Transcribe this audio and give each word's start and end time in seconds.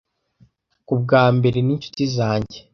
kubwa 0.87 1.21
mbere 1.37 1.59
n'inshuti 1.63 2.03
zanjye 2.15 2.57